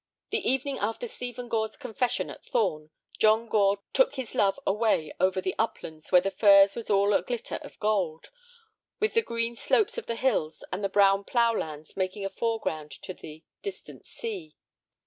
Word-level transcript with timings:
The 0.31 0.39
evening 0.39 0.79
after 0.79 1.05
Stephen 1.05 1.47
Gore's 1.47 1.77
confession 1.77 2.31
at 2.31 2.43
Thorn, 2.43 2.89
John 3.19 3.47
Gore 3.47 3.77
took 3.93 4.15
his 4.15 4.33
love 4.33 4.59
away 4.65 5.13
over 5.19 5.39
the 5.41 5.53
uplands 5.59 6.11
where 6.11 6.21
the 6.21 6.31
furze 6.31 6.75
was 6.75 6.89
all 6.89 7.13
a 7.13 7.21
glitter 7.21 7.59
of 7.61 7.77
gold, 7.79 8.31
with 8.99 9.13
the 9.13 9.21
green 9.21 9.55
slopes 9.55 9.99
of 9.99 10.07
the 10.07 10.15
hills 10.15 10.63
and 10.71 10.83
the 10.83 10.89
brown 10.89 11.23
ploughlands 11.23 11.95
making 11.95 12.25
a 12.25 12.29
foreground 12.31 12.89
to 13.03 13.13
the 13.13 13.43
distant 13.61 14.07
sea. 14.07 14.55